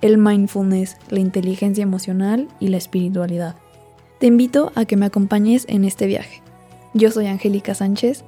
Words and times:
el 0.00 0.18
mindfulness, 0.18 0.96
la 1.08 1.20
inteligencia 1.20 1.82
emocional 1.82 2.48
y 2.60 2.68
la 2.68 2.76
espiritualidad. 2.76 3.56
Te 4.18 4.26
invito 4.26 4.72
a 4.74 4.84
que 4.84 4.96
me 4.96 5.06
acompañes 5.06 5.66
en 5.68 5.84
este 5.84 6.06
viaje. 6.06 6.42
Yo 6.94 7.10
soy 7.10 7.26
Angélica 7.26 7.74
Sánchez. 7.74 8.24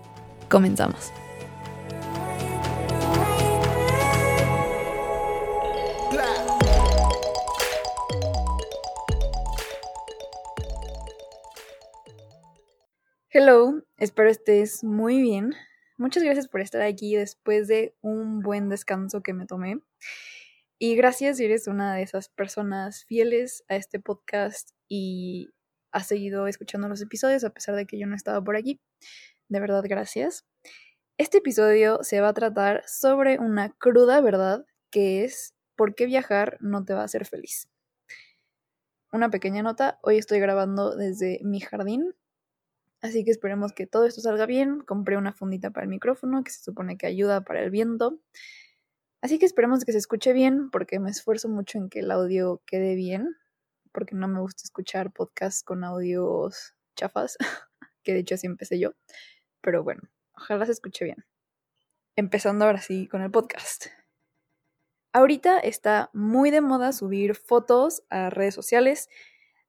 Comenzamos. 0.49 1.13
Hello, 13.31 13.83
espero 13.99 14.31
estés 14.31 14.83
muy 14.83 15.21
bien. 15.21 15.53
Muchas 15.99 16.23
gracias 16.23 16.49
por 16.49 16.63
estar 16.63 16.81
aquí 16.81 17.17
después 17.17 17.69
de 17.69 17.95
un 18.01 18.41
buen 18.41 18.69
descanso 18.71 19.23
que 19.23 19.35
me 19.35 19.45
tomé. 19.45 19.79
Y 20.79 20.95
gracias 20.95 21.41
eres 21.41 21.69
una 21.69 21.95
de 21.95 22.03
esas 22.03 22.29
personas 22.29 23.07
fieles 23.07 23.65
a 23.69 23.77
este 23.77 23.99
podcast 23.99 24.73
y 24.89 25.49
has 25.91 26.07
seguido 26.07 26.47
escuchando 26.49 26.87
los 26.87 27.01
episodios 27.01 27.45
a 27.45 27.51
pesar 27.51 27.77
de 27.77 27.87
que 27.87 27.99
yo 27.99 28.07
no 28.07 28.15
estaba 28.15 28.45
por 28.45 28.57
aquí. 28.57 28.79
De 29.49 29.59
verdad, 29.59 29.83
gracias. 29.89 30.45
Este 31.17 31.39
episodio 31.39 32.01
se 32.03 32.21
va 32.21 32.29
a 32.29 32.35
tratar 32.35 32.83
sobre 32.87 33.39
una 33.39 33.71
cruda 33.71 34.21
verdad 34.21 34.67
que 34.91 35.25
es 35.25 35.55
por 35.77 35.95
qué 35.95 36.05
viajar 36.05 36.59
no 36.61 36.85
te 36.85 36.93
va 36.93 37.01
a 37.01 37.05
hacer 37.05 37.25
feliz. 37.25 37.71
Una 39.13 39.31
pequeña 39.31 39.63
nota, 39.63 39.99
hoy 40.03 40.19
estoy 40.19 40.41
grabando 40.41 40.95
desde 40.95 41.41
mi 41.43 41.61
jardín, 41.61 42.15
así 43.01 43.25
que 43.25 43.31
esperemos 43.31 43.73
que 43.73 43.87
todo 43.87 44.05
esto 44.05 44.21
salga 44.21 44.45
bien. 44.45 44.81
Compré 44.81 45.17
una 45.17 45.33
fundita 45.33 45.71
para 45.71 45.85
el 45.85 45.91
micrófono 45.91 46.45
que 46.45 46.51
se 46.51 46.63
supone 46.63 46.99
que 46.99 47.07
ayuda 47.07 47.41
para 47.41 47.63
el 47.63 47.71
viento. 47.71 48.21
Así 49.23 49.39
que 49.39 49.47
esperemos 49.47 49.85
que 49.85 49.93
se 49.93 49.99
escuche 49.99 50.33
bien 50.33 50.71
porque 50.71 51.01
me 51.01 51.11
esfuerzo 51.11 51.49
mucho 51.49 51.79
en 51.79 51.89
que 51.89 52.01
el 52.01 52.11
audio 52.11 52.63
quede 52.67 52.95
bien, 52.95 53.37
porque 53.93 54.15
no 54.15 54.29
me 54.29 54.41
gusta 54.41 54.63
escuchar 54.65 55.13
podcasts 55.13 55.63
con 55.63 55.85
audios 55.85 56.75
chafas, 56.97 57.37
que 58.03 58.13
de 58.13 58.21
hecho 58.21 58.35
así 58.35 58.47
empecé 58.47 58.79
yo. 58.79 58.93
Pero 59.63 59.83
bueno, 59.83 60.03
ojalá 60.35 60.67
se 60.67 60.73
escuche 60.73 61.05
bien. 61.05 61.25
Empezando 62.15 62.65
ahora 62.65 62.81
sí 62.81 63.09
con 63.09 63.23
el 63.23 63.31
podcast. 63.31 63.87
Ahorita 65.13 65.59
está 65.59 66.11
muy 66.13 66.51
de 66.51 66.61
moda 66.61 66.93
subir 66.93 67.35
fotos 67.35 68.03
a 68.11 68.29
redes 68.29 68.55
sociales 68.55 69.09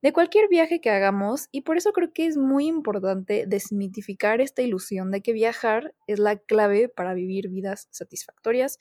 de 0.02 0.14
cualquier 0.14 0.50
viaje 0.50 0.82
que 0.82 0.90
hagamos 0.90 1.48
y 1.52 1.62
por 1.62 1.78
eso 1.78 1.94
creo 1.94 2.12
que 2.14 2.28
es 2.28 2.38
muy 2.38 2.68
importante 2.68 3.46
desmitificar 3.48 4.42
esta 4.42 4.62
ilusión 4.62 5.10
de 5.10 5.22
que 5.22 5.34
viajar 5.34 5.96
es 6.06 6.20
la 6.20 6.38
clave 6.38 6.90
para 6.90 7.14
vivir 7.14 7.50
vidas 7.50 7.88
satisfactorias 7.92 8.78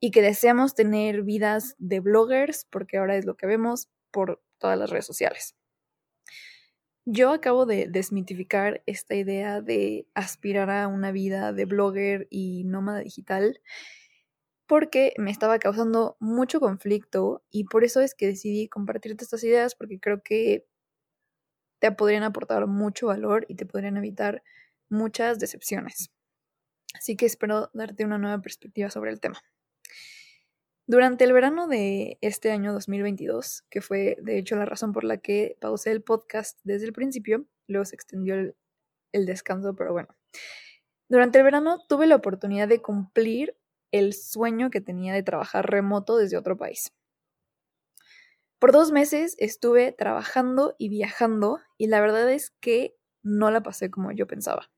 y 0.00 0.10
que 0.10 0.22
deseamos 0.22 0.74
tener 0.74 1.22
vidas 1.22 1.74
de 1.78 2.00
bloggers, 2.00 2.66
porque 2.70 2.98
ahora 2.98 3.16
es 3.16 3.24
lo 3.24 3.36
que 3.36 3.46
vemos 3.46 3.88
por 4.10 4.42
todas 4.58 4.78
las 4.78 4.90
redes 4.90 5.06
sociales. 5.06 5.56
Yo 7.08 7.30
acabo 7.30 7.66
de 7.66 7.86
desmitificar 7.88 8.82
esta 8.86 9.14
idea 9.14 9.60
de 9.60 10.08
aspirar 10.14 10.70
a 10.70 10.88
una 10.88 11.12
vida 11.12 11.52
de 11.52 11.64
blogger 11.64 12.26
y 12.30 12.64
nómada 12.64 12.98
digital 12.98 13.60
porque 14.66 15.14
me 15.16 15.30
estaba 15.30 15.60
causando 15.60 16.16
mucho 16.18 16.58
conflicto 16.58 17.44
y 17.48 17.64
por 17.64 17.84
eso 17.84 18.00
es 18.00 18.14
que 18.14 18.26
decidí 18.26 18.68
compartirte 18.68 19.22
estas 19.22 19.44
ideas 19.44 19.76
porque 19.76 20.00
creo 20.00 20.22
que 20.22 20.66
te 21.78 21.92
podrían 21.92 22.24
aportar 22.24 22.66
mucho 22.66 23.06
valor 23.06 23.46
y 23.48 23.54
te 23.54 23.66
podrían 23.66 23.96
evitar 23.96 24.42
muchas 24.88 25.38
decepciones. 25.38 26.10
Así 26.94 27.16
que 27.16 27.26
espero 27.26 27.70
darte 27.72 28.04
una 28.04 28.18
nueva 28.18 28.40
perspectiva 28.42 28.90
sobre 28.90 29.12
el 29.12 29.20
tema. 29.20 29.40
Durante 30.86 31.24
el 31.24 31.32
verano 31.32 31.66
de 31.66 32.16
este 32.20 32.52
año 32.52 32.72
2022, 32.72 33.64
que 33.70 33.80
fue 33.80 34.16
de 34.22 34.38
hecho 34.38 34.54
la 34.56 34.66
razón 34.66 34.92
por 34.92 35.02
la 35.02 35.18
que 35.18 35.56
pausé 35.60 35.90
el 35.90 36.02
podcast 36.02 36.58
desde 36.62 36.86
el 36.86 36.92
principio, 36.92 37.44
luego 37.66 37.84
se 37.84 37.96
extendió 37.96 38.34
el, 38.34 38.56
el 39.12 39.26
descanso, 39.26 39.74
pero 39.74 39.92
bueno. 39.92 40.08
Durante 41.08 41.38
el 41.38 41.44
verano 41.44 41.80
tuve 41.88 42.06
la 42.06 42.16
oportunidad 42.16 42.68
de 42.68 42.82
cumplir 42.82 43.56
el 43.90 44.12
sueño 44.12 44.70
que 44.70 44.80
tenía 44.80 45.12
de 45.12 45.22
trabajar 45.22 45.70
remoto 45.70 46.16
desde 46.16 46.36
otro 46.36 46.56
país. 46.56 46.92
Por 48.58 48.72
dos 48.72 48.90
meses 48.90 49.36
estuve 49.38 49.92
trabajando 49.92 50.74
y 50.78 50.88
viajando 50.88 51.60
y 51.76 51.88
la 51.88 52.00
verdad 52.00 52.30
es 52.30 52.50
que 52.60 52.96
no 53.22 53.50
la 53.50 53.62
pasé 53.62 53.90
como 53.90 54.12
yo 54.12 54.26
pensaba. 54.26 54.70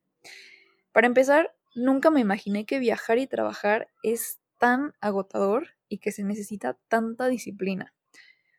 Para 0.92 1.06
empezar, 1.06 1.54
nunca 1.74 2.10
me 2.10 2.20
imaginé 2.20 2.66
que 2.66 2.78
viajar 2.78 3.18
y 3.18 3.26
trabajar 3.26 3.88
es 4.02 4.40
tan 4.58 4.94
agotador 5.00 5.68
y 5.88 5.98
que 5.98 6.12
se 6.12 6.24
necesita 6.24 6.78
tanta 6.88 7.28
disciplina. 7.28 7.94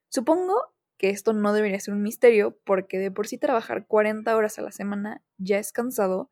Supongo 0.09 0.73
que 0.97 1.09
esto 1.09 1.33
no 1.33 1.53
debería 1.53 1.79
ser 1.79 1.93
un 1.93 2.01
misterio 2.01 2.57
porque 2.65 2.99
de 2.99 3.11
por 3.11 3.27
sí 3.27 3.37
trabajar 3.37 3.85
40 3.87 4.35
horas 4.35 4.59
a 4.59 4.61
la 4.61 4.71
semana 4.71 5.23
ya 5.38 5.57
es 5.59 5.71
cansado. 5.71 6.31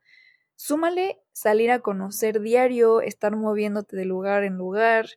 Súmale 0.56 1.20
salir 1.32 1.72
a 1.72 1.80
conocer 1.80 2.42
diario, 2.42 3.02
estar 3.02 3.36
moviéndote 3.36 3.96
de 3.96 4.06
lugar 4.06 4.44
en 4.44 4.58
lugar, 4.58 5.08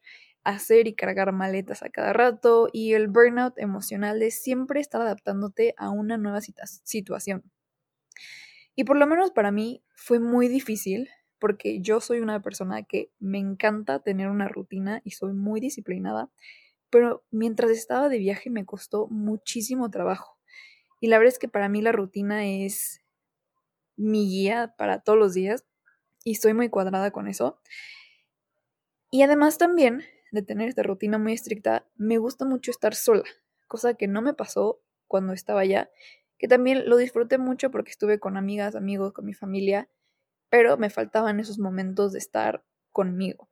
hacer 0.44 0.86
y 0.86 0.94
cargar 0.94 1.32
maletas 1.32 1.82
a 1.82 1.90
cada 1.90 2.12
rato 2.12 2.68
y 2.72 2.92
el 2.92 3.08
burnout 3.08 3.58
emocional 3.58 4.20
de 4.20 4.30
siempre 4.30 4.80
estar 4.80 5.00
adaptándote 5.00 5.74
a 5.76 5.90
una 5.90 6.16
nueva 6.16 6.40
situación. 6.40 7.50
Y 8.76 8.84
por 8.84 8.96
lo 8.96 9.06
menos 9.06 9.30
para 9.30 9.50
mí 9.50 9.82
fue 9.94 10.20
muy 10.20 10.48
difícil 10.48 11.08
porque 11.40 11.80
yo 11.80 12.00
soy 12.00 12.20
una 12.20 12.40
persona 12.40 12.84
que 12.84 13.10
me 13.18 13.38
encanta 13.38 14.00
tener 14.00 14.28
una 14.28 14.46
rutina 14.46 15.00
y 15.04 15.12
soy 15.12 15.32
muy 15.32 15.58
disciplinada, 15.58 16.30
pero 16.90 17.24
mientras 17.30 17.70
estaba 17.70 18.08
de 18.08 18.18
viaje 18.18 18.50
me 18.50 18.66
costó 18.66 19.08
muchísimo 19.08 19.90
trabajo. 19.90 20.38
Y 21.00 21.08
la 21.08 21.18
verdad 21.18 21.32
es 21.32 21.38
que 21.38 21.48
para 21.48 21.68
mí 21.68 21.80
la 21.82 21.92
rutina 21.92 22.46
es 22.46 23.00
mi 23.96 24.28
guía 24.28 24.74
para 24.76 25.00
todos 25.00 25.18
los 25.18 25.34
días 25.34 25.64
y 26.24 26.32
estoy 26.32 26.54
muy 26.54 26.68
cuadrada 26.68 27.10
con 27.10 27.26
eso. 27.26 27.58
Y 29.10 29.22
además 29.22 29.58
también 29.58 30.04
de 30.30 30.42
tener 30.42 30.68
esta 30.68 30.82
rutina 30.82 31.18
muy 31.18 31.32
estricta, 31.32 31.86
me 31.96 32.18
gusta 32.18 32.44
mucho 32.44 32.70
estar 32.70 32.94
sola, 32.94 33.24
cosa 33.66 33.94
que 33.94 34.06
no 34.06 34.22
me 34.22 34.34
pasó 34.34 34.80
cuando 35.08 35.32
estaba 35.32 35.60
allá, 35.62 35.90
que 36.38 36.48
también 36.48 36.88
lo 36.88 36.96
disfruté 36.96 37.38
mucho 37.38 37.70
porque 37.70 37.90
estuve 37.90 38.20
con 38.20 38.36
amigas, 38.36 38.76
amigos, 38.76 39.12
con 39.12 39.24
mi 39.24 39.34
familia 39.34 39.88
pero 40.50 40.76
me 40.76 40.90
faltaban 40.90 41.40
esos 41.40 41.58
momentos 41.58 42.12
de 42.12 42.18
estar 42.18 42.64
conmigo. 42.92 43.48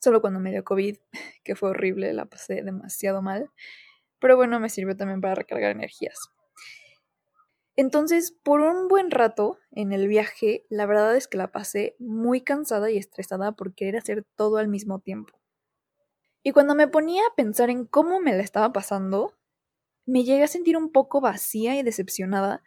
Solo 0.00 0.20
cuando 0.20 0.40
me 0.40 0.50
dio 0.50 0.64
COVID, 0.64 0.96
que 1.44 1.54
fue 1.54 1.70
horrible, 1.70 2.12
la 2.12 2.26
pasé 2.26 2.62
demasiado 2.62 3.22
mal, 3.22 3.50
pero 4.18 4.36
bueno, 4.36 4.58
me 4.58 4.68
sirvió 4.68 4.96
también 4.96 5.20
para 5.20 5.34
recargar 5.34 5.70
energías. 5.70 6.18
Entonces, 7.76 8.32
por 8.32 8.62
un 8.62 8.88
buen 8.88 9.10
rato 9.10 9.58
en 9.70 9.92
el 9.92 10.08
viaje, 10.08 10.64
la 10.70 10.86
verdad 10.86 11.14
es 11.14 11.28
que 11.28 11.36
la 11.36 11.52
pasé 11.52 11.94
muy 11.98 12.40
cansada 12.40 12.90
y 12.90 12.96
estresada 12.96 13.52
por 13.52 13.74
querer 13.74 13.98
hacer 13.98 14.24
todo 14.34 14.56
al 14.56 14.68
mismo 14.68 15.00
tiempo. 15.00 15.38
Y 16.42 16.52
cuando 16.52 16.74
me 16.74 16.88
ponía 16.88 17.22
a 17.22 17.34
pensar 17.34 17.68
en 17.68 17.84
cómo 17.84 18.18
me 18.18 18.34
la 18.34 18.42
estaba 18.42 18.72
pasando, 18.72 19.36
me 20.06 20.24
llegué 20.24 20.44
a 20.44 20.48
sentir 20.48 20.78
un 20.78 20.90
poco 20.90 21.20
vacía 21.20 21.76
y 21.76 21.82
decepcionada 21.82 22.62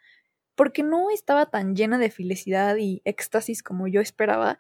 porque 0.59 0.83
no 0.83 1.09
estaba 1.09 1.45
tan 1.45 1.73
llena 1.73 1.97
de 1.97 2.11
felicidad 2.11 2.75
y 2.75 3.01
éxtasis 3.05 3.63
como 3.63 3.87
yo 3.87 4.01
esperaba, 4.01 4.59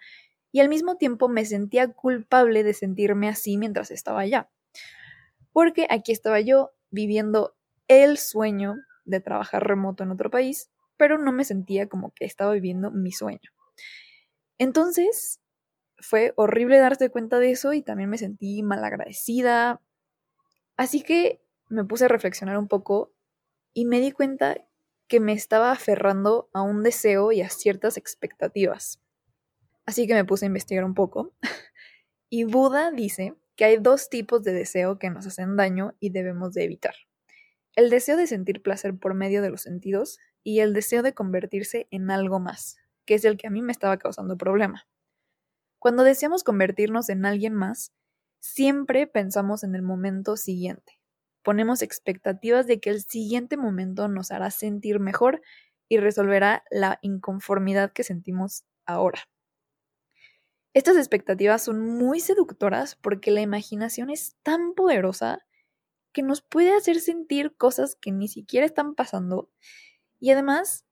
y 0.49 0.61
al 0.61 0.69
mismo 0.69 0.95
tiempo 0.95 1.27
me 1.27 1.43
sentía 1.43 1.91
culpable 1.91 2.63
de 2.63 2.73
sentirme 2.73 3.27
así 3.27 3.57
mientras 3.57 3.91
estaba 3.91 4.21
allá. 4.21 4.49
Porque 5.51 5.87
aquí 5.89 6.13
estaba 6.13 6.39
yo 6.39 6.71
viviendo 6.89 7.57
el 7.89 8.17
sueño 8.17 8.77
de 9.03 9.19
trabajar 9.19 9.67
remoto 9.67 10.05
en 10.05 10.11
otro 10.11 10.31
país, 10.31 10.71
pero 10.95 11.17
no 11.17 11.33
me 11.33 11.43
sentía 11.43 11.89
como 11.89 12.13
que 12.13 12.23
estaba 12.23 12.53
viviendo 12.53 12.91
mi 12.91 13.11
sueño. 13.11 13.51
Entonces, 14.57 15.41
fue 15.97 16.31
horrible 16.37 16.77
darse 16.77 17.09
cuenta 17.09 17.39
de 17.39 17.51
eso 17.51 17.73
y 17.73 17.81
también 17.81 18.09
me 18.09 18.17
sentí 18.17 18.63
mal 18.63 18.85
agradecida. 18.85 19.81
Así 20.77 21.01
que 21.03 21.41
me 21.67 21.83
puse 21.83 22.05
a 22.05 22.07
reflexionar 22.07 22.57
un 22.57 22.69
poco 22.69 23.11
y 23.73 23.83
me 23.83 23.99
di 23.99 24.13
cuenta 24.13 24.65
que 25.09 25.19
me 25.19 25.33
estaba 25.33 25.71
aferrando 25.71 26.49
a 26.53 26.61
un 26.61 26.83
deseo 26.83 27.33
y 27.33 27.41
a 27.41 27.49
ciertas 27.49 27.97
expectativas. 27.97 29.01
Así 29.85 30.07
que 30.07 30.13
me 30.13 30.23
puse 30.23 30.45
a 30.45 30.47
investigar 30.47 30.85
un 30.85 30.93
poco. 30.93 31.33
y 32.29 32.43
Buda 32.45 32.91
dice 32.91 33.35
que 33.55 33.65
hay 33.65 33.77
dos 33.77 34.09
tipos 34.09 34.43
de 34.43 34.53
deseo 34.53 34.99
que 34.99 35.09
nos 35.09 35.25
hacen 35.25 35.57
daño 35.57 35.95
y 35.99 36.11
debemos 36.11 36.53
de 36.53 36.63
evitar. 36.63 36.95
el 37.75 37.89
deseo 37.89 38.17
de 38.17 38.27
sentir 38.27 38.61
placer 38.61 38.97
por 38.97 39.13
medio 39.13 39.41
de 39.41 39.49
los 39.49 39.61
sentidos 39.61 40.19
y 40.43 40.59
el 40.59 40.73
deseo 40.73 41.01
de 41.01 41.13
convertirse 41.13 41.87
en 41.91 42.11
algo 42.11 42.39
más, 42.39 42.77
que 43.05 43.13
es 43.15 43.23
el 43.23 43.37
que 43.37 43.47
a 43.47 43.51
mí 43.51 43.61
me 43.61 43.71
estaba 43.71 43.97
causando 43.97 44.37
problema. 44.37 44.87
Cuando 45.79 46.03
deseamos 46.03 46.43
convertirnos 46.43 47.09
en 47.09 47.25
alguien 47.25 47.53
más, 47.53 47.93
siempre 48.39 49.07
pensamos 49.07 49.63
en 49.63 49.75
el 49.75 49.81
momento 49.81 50.35
siguiente. 50.35 50.98
Ponemos 51.49 51.81
expectativas 51.81 52.67
de 52.67 52.79
que 52.79 52.91
el 52.91 53.01
siguiente 53.01 53.57
momento 53.57 54.07
nos 54.07 54.29
hará 54.29 54.51
sentir 54.51 54.99
mejor 54.99 55.41
y 55.87 55.97
resolverá 55.97 56.63
la 56.69 56.99
inconformidad 57.01 57.91
que 57.91 58.03
sentimos 58.03 58.65
ahora. 58.85 59.27
Estas 60.75 60.95
expectativas 60.95 61.63
son 61.63 61.79
muy 61.79 62.19
seductoras 62.19 62.95
porque 62.97 63.31
la 63.31 63.41
imaginación 63.41 64.11
es 64.11 64.35
tan 64.43 64.75
poderosa 64.75 65.39
que 66.11 66.21
nos 66.21 66.43
puede 66.43 66.77
hacer 66.77 66.99
sentir 66.99 67.55
cosas 67.57 67.95
que 67.99 68.11
ni 68.11 68.27
siquiera 68.27 68.67
están 68.67 68.93
pasando 68.93 69.49
y 70.19 70.29
además, 70.29 70.85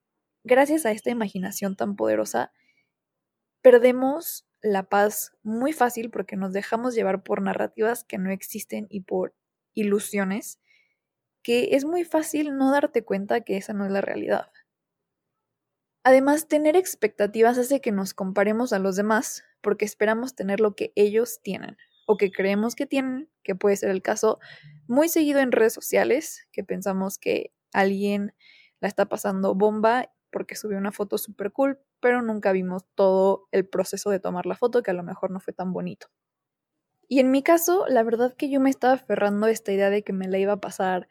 gracias 0.44 0.88
a 0.88 0.92
esta 0.92 1.12
imaginación 1.12 1.76
tan 1.76 1.96
poderosa, 1.96 2.52
perdemos 3.62 4.48
la 4.64 4.90
paz 4.90 5.38
muy 5.44 5.72
fácil 5.72 6.10
porque 6.10 6.36
nos 6.36 6.52
dejamos 6.52 6.96
llevar 6.96 7.22
por 7.22 7.44
narrativas 7.44 8.04
que 8.04 8.18
no 8.18 8.32
existen 8.32 8.88
y 8.90 9.02
por 9.02 9.36
ilusiones 9.78 10.60
que 11.44 11.70
es 11.76 11.86
muy 11.86 12.04
fácil 12.04 12.58
no 12.58 12.72
darte 12.72 13.06
cuenta 13.06 13.42
que 13.42 13.58
esa 13.58 13.72
no 13.74 13.86
es 13.86 13.92
la 13.92 14.02
realidad. 14.02 14.52
Además, 16.04 16.48
tener 16.48 16.76
expectativas 16.76 17.58
hace 17.58 17.80
que 17.80 17.92
nos 17.92 18.14
comparemos 18.14 18.74
a 18.74 18.80
los 18.80 18.96
demás 18.96 19.44
porque 19.62 19.86
esperamos 19.86 20.36
tener 20.36 20.60
lo 20.60 20.76
que 20.76 20.92
ellos 20.96 21.40
tienen 21.42 21.78
o 22.06 22.18
que 22.18 22.32
creemos 22.32 22.76
que 22.76 22.86
tienen, 22.86 23.30
que 23.44 23.56
puede 23.56 23.76
ser 23.76 23.90
el 23.90 24.02
caso 24.02 24.40
muy 24.88 25.10
seguido 25.10 25.40
en 25.40 25.52
redes 25.52 25.74
sociales, 25.74 26.48
que 26.52 26.64
pensamos 26.64 27.18
que 27.18 27.54
alguien 27.74 28.34
la 28.80 28.88
está 28.88 29.08
pasando 29.08 29.56
bomba 29.56 30.12
porque 30.32 30.56
subió 30.56 30.78
una 30.78 30.92
foto 30.92 31.18
súper 31.18 31.52
cool, 31.52 31.80
pero 32.00 32.22
nunca 32.22 32.52
vimos 32.52 32.84
todo 32.96 33.48
el 33.52 33.68
proceso 33.68 34.10
de 34.10 34.20
tomar 34.20 34.46
la 34.46 34.56
foto, 34.56 34.84
que 34.84 34.92
a 34.92 34.94
lo 34.94 35.04
mejor 35.04 35.32
no 35.32 35.40
fue 35.40 35.54
tan 35.54 35.74
bonito. 35.74 36.08
Y 37.08 37.20
en 37.20 37.32
mi 37.32 37.42
caso, 37.42 37.86
la 37.88 38.04
verdad 38.04 38.36
que 38.36 38.50
yo 38.50 38.60
me 38.60 38.70
estaba 38.70 38.94
aferrando 38.94 39.48
a 39.48 39.52
esta 39.52 39.72
idea 39.72 39.90
de 39.90 40.04
que 40.04 40.14
me 40.14 40.28
la 40.28 40.40
iba 40.40 40.54
a 40.54 40.60
pasar 40.62 41.08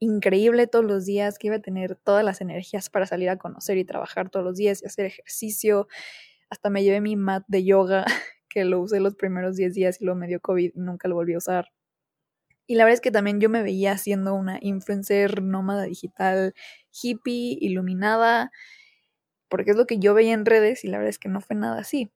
increíble 0.00 0.66
todos 0.66 0.84
los 0.84 1.06
días, 1.06 1.38
que 1.38 1.48
iba 1.48 1.56
a 1.56 1.60
tener 1.60 1.96
todas 1.96 2.24
las 2.24 2.40
energías 2.40 2.90
para 2.90 3.06
salir 3.06 3.30
a 3.30 3.38
conocer 3.38 3.78
y 3.78 3.84
trabajar 3.84 4.30
todos 4.30 4.44
los 4.44 4.56
días 4.56 4.82
y 4.82 4.86
hacer 4.86 5.06
ejercicio. 5.06 5.88
Hasta 6.50 6.70
me 6.70 6.82
llevé 6.84 7.00
mi 7.00 7.16
mat 7.16 7.44
de 7.48 7.64
yoga, 7.64 8.04
que 8.50 8.64
lo 8.64 8.80
usé 8.80 9.00
los 9.00 9.14
primeros 9.16 9.56
10 9.56 9.74
días 9.74 10.00
y 10.00 10.04
luego 10.04 10.18
me 10.18 10.26
dio 10.28 10.40
COVID 10.40 10.72
y 10.74 10.80
nunca 10.80 11.08
lo 11.08 11.14
volví 11.14 11.34
a 11.34 11.38
usar. 11.38 11.72
Y 12.66 12.76
la 12.76 12.84
verdad 12.84 12.94
es 12.94 13.00
que 13.00 13.10
también 13.10 13.40
yo 13.40 13.50
me 13.50 13.62
veía 13.62 13.98
siendo 13.98 14.34
una 14.34 14.58
influencer 14.62 15.42
nómada 15.42 15.84
digital, 15.84 16.54
hippie, 16.92 17.58
iluminada, 17.60 18.52
porque 19.48 19.72
es 19.72 19.76
lo 19.76 19.86
que 19.86 19.98
yo 19.98 20.14
veía 20.14 20.34
en 20.34 20.46
redes 20.46 20.84
y 20.84 20.88
la 20.88 20.98
verdad 20.98 21.10
es 21.10 21.18
que 21.18 21.28
no 21.28 21.40
fue 21.40 21.56
nada 21.56 21.80
así. 21.80 22.12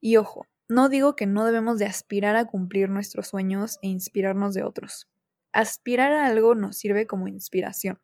Y 0.00 0.16
ojo, 0.16 0.46
no 0.70 0.88
digo 0.88 1.16
que 1.16 1.26
no 1.26 1.44
debemos 1.44 1.78
de 1.78 1.86
aspirar 1.86 2.36
a 2.36 2.46
cumplir 2.46 2.88
nuestros 2.88 3.28
sueños 3.28 3.78
e 3.82 3.88
inspirarnos 3.88 4.54
de 4.54 4.62
otros 4.62 5.08
aspirar 5.52 6.12
a 6.12 6.26
algo 6.26 6.54
nos 6.54 6.76
sirve 6.76 7.06
como 7.06 7.28
inspiración. 7.28 8.00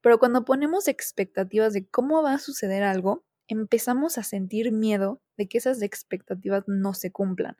Pero 0.00 0.18
cuando 0.18 0.44
ponemos 0.44 0.88
expectativas 0.88 1.72
de 1.72 1.86
cómo 1.88 2.22
va 2.22 2.34
a 2.34 2.38
suceder 2.38 2.82
algo, 2.82 3.24
empezamos 3.48 4.18
a 4.18 4.22
sentir 4.22 4.72
miedo 4.72 5.20
de 5.36 5.48
que 5.48 5.58
esas 5.58 5.82
expectativas 5.82 6.64
no 6.66 6.94
se 6.94 7.10
cumplan. 7.10 7.56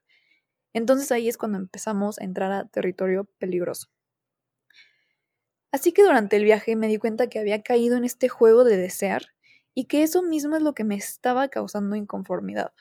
Entonces 0.72 1.10
ahí 1.10 1.28
es 1.28 1.38
cuando 1.38 1.58
empezamos 1.58 2.20
a 2.20 2.24
entrar 2.24 2.52
a 2.52 2.68
territorio 2.68 3.24
peligroso. 3.38 3.88
Así 5.72 5.92
que 5.92 6.02
durante 6.02 6.36
el 6.36 6.44
viaje 6.44 6.76
me 6.76 6.88
di 6.88 6.98
cuenta 6.98 7.28
que 7.28 7.38
había 7.38 7.62
caído 7.62 7.96
en 7.96 8.04
este 8.04 8.28
juego 8.28 8.64
de 8.64 8.76
desear 8.76 9.26
y 9.74 9.84
que 9.84 10.02
eso 10.02 10.22
mismo 10.22 10.56
es 10.56 10.62
lo 10.62 10.74
que 10.74 10.84
me 10.84 10.94
estaba 10.94 11.48
causando 11.48 11.96
inconformidad. 11.96 12.72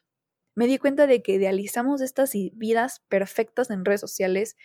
Me 0.57 0.65
di 0.65 0.80
cuenta 0.80 1.06
de 1.06 1.21
que 1.21 1.33
idealizamos 1.33 2.01
estas 2.01 2.31
vidas 2.33 3.04
perfectas 3.09 3.69
en 3.69 3.86
redes 3.86 4.01
sociales 4.01 4.56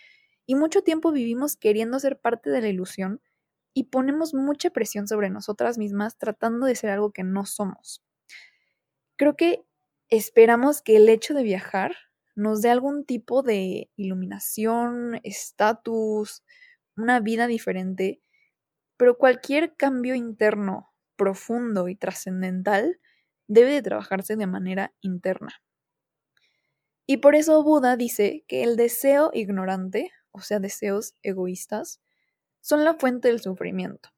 y 0.47 0.55
mucho 0.55 0.81
tiempo 0.81 1.11
vivimos 1.11 1.55
queriendo 1.55 1.99
ser 1.99 2.19
parte 2.19 2.49
de 2.49 2.61
la 2.61 2.67
ilusión 2.67 3.21
y 3.75 3.83
ponemos 3.83 4.33
mucha 4.33 4.71
presión 4.71 5.07
sobre 5.07 5.29
nosotras 5.29 5.77
mismas 5.77 6.17
tratando 6.17 6.65
de 6.65 6.73
ser 6.73 6.89
algo 6.89 7.11
que 7.11 7.23
no 7.23 7.45
somos. 7.45 8.03
Creo 9.17 9.35
que 9.35 9.67
esperamos 10.09 10.81
que 10.81 10.95
el 10.95 11.07
hecho 11.09 11.35
de 11.35 11.43
viajar 11.43 11.95
nos 12.33 12.63
dé 12.63 12.71
algún 12.71 13.05
tipo 13.05 13.43
de 13.43 13.91
iluminación, 13.95 15.19
estatus, 15.21 16.43
una 16.97 17.19
vida 17.19 17.45
diferente, 17.45 18.19
pero 18.97 19.19
cualquier 19.19 19.75
cambio 19.75 20.15
interno 20.15 20.91
profundo 21.17 21.87
y 21.87 21.95
trascendental 21.95 22.99
debe 23.47 23.73
de 23.73 23.83
trabajarse 23.83 24.35
de 24.35 24.47
manera 24.47 24.91
interna. 24.99 25.61
Y 27.05 27.17
por 27.17 27.35
eso 27.35 27.61
Buda 27.63 27.97
dice 27.97 28.45
que 28.47 28.63
el 28.63 28.77
deseo 28.77 29.31
ignorante 29.33 30.11
o 30.33 30.41
sea, 30.41 30.59
deseos 30.59 31.15
egoístas, 31.21 32.01
son 32.59 32.83
la 32.83 32.95
fuente 32.95 33.29
del 33.29 33.39
sufrimiento. 33.39 34.09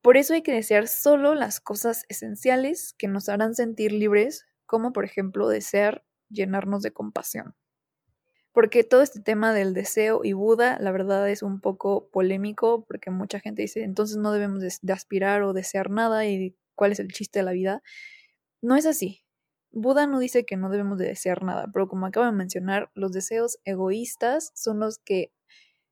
Por 0.00 0.16
eso 0.16 0.32
hay 0.32 0.42
que 0.42 0.52
desear 0.52 0.86
solo 0.86 1.34
las 1.34 1.60
cosas 1.60 2.04
esenciales 2.08 2.94
que 2.96 3.08
nos 3.08 3.28
harán 3.28 3.54
sentir 3.54 3.92
libres, 3.92 4.46
como 4.64 4.92
por 4.92 5.04
ejemplo 5.04 5.48
desear 5.48 6.04
llenarnos 6.30 6.82
de 6.82 6.92
compasión. 6.92 7.56
Porque 8.52 8.84
todo 8.84 9.02
este 9.02 9.20
tema 9.20 9.52
del 9.52 9.74
deseo 9.74 10.20
y 10.24 10.32
Buda, 10.32 10.78
la 10.80 10.92
verdad 10.92 11.28
es 11.28 11.42
un 11.42 11.60
poco 11.60 12.08
polémico, 12.10 12.84
porque 12.86 13.10
mucha 13.10 13.40
gente 13.40 13.62
dice, 13.62 13.82
entonces 13.82 14.16
no 14.16 14.32
debemos 14.32 14.60
de, 14.60 14.92
aspirar 14.92 15.42
o 15.42 15.52
desear 15.52 15.90
nada 15.90 16.26
y 16.26 16.56
cuál 16.74 16.92
es 16.92 17.00
el 17.00 17.08
chiste 17.08 17.40
de 17.40 17.44
la 17.44 17.52
vida. 17.52 17.82
No 18.62 18.76
es 18.76 18.86
así. 18.86 19.24
Buda 19.70 20.06
no 20.06 20.18
dice 20.18 20.44
que 20.44 20.56
no 20.56 20.70
debemos 20.70 20.98
de 20.98 21.06
desear 21.06 21.42
nada, 21.42 21.68
pero 21.72 21.88
como 21.88 22.06
acabo 22.06 22.26
de 22.26 22.32
mencionar, 22.32 22.90
los 22.94 23.12
deseos 23.12 23.58
egoístas 23.64 24.50
son 24.54 24.80
los 24.80 24.98
que 24.98 25.32